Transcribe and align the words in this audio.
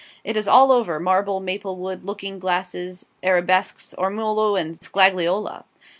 It 0.23 0.35
is 0.35 0.47
all 0.47 0.71
over 0.71 0.99
marble, 0.99 1.39
maplewood, 1.39 2.03
looking 2.05 2.39
glasses, 2.39 3.05
arabesques, 3.23 3.93
ormolu, 3.99 4.59
and 4.59 4.75
scagliola. 4.79 5.63